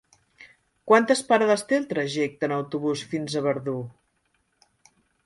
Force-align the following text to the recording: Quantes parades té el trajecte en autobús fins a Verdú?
Quantes 0.91 1.19
parades 1.27 1.63
té 1.71 1.77
el 1.81 1.85
trajecte 1.91 2.49
en 2.51 2.55
autobús 2.57 3.05
fins 3.13 3.37
a 3.37 3.45
Verdú? 3.49 3.77